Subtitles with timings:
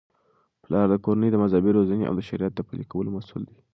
[0.63, 3.57] پلار د کورنی د مذهبي روزنې او د شریعت د پلي کولو مسؤل دی.